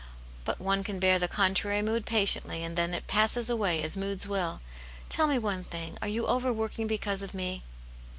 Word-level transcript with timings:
"But 0.45 0.59
one 0.59 0.83
can 0.83 0.97
bear 0.99 1.19
the 1.19 1.27
contrary 1.27 1.83
mood 1.83 2.07
patiently, 2.07 2.63
and 2.63 2.75
then 2.75 2.95
it 2.95 3.05
passes 3.05 3.51
away, 3.51 3.83
as 3.83 3.95
moods 3.95 4.27
will. 4.27 4.59
Tell 5.09 5.27
me 5.27 5.37
one 5.37 5.63
thing, 5.63 5.95
are 6.01 6.07
you 6.07 6.25
over 6.25 6.51
working 6.51 6.87
because 6.87 7.21
of 7.21 7.35
me?" 7.35 7.61